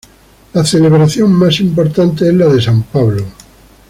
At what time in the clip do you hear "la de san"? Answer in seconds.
2.33-2.81